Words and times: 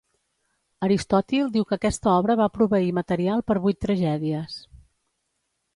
Aristòtil 0.87 1.51
diu 1.57 1.67
que 1.71 1.77
aquesta 1.77 2.11
obra 2.23 2.37
va 2.41 2.49
proveir 2.57 2.91
material 3.01 3.47
per 3.51 3.61
vuit 3.69 3.83
tragèdies. 3.87 4.59